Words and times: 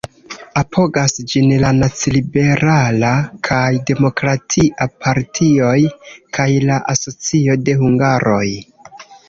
Apogas 0.59 1.11
ĝin 1.33 1.51
la 1.63 1.69
Naciliberala 1.81 3.11
kaj 3.49 3.61
Demokratia 3.91 4.89
Partioj 5.05 5.77
kaj 6.41 6.51
la 6.69 6.81
Asocio 6.97 7.63
de 7.69 7.81
Hungaroj. 7.87 8.45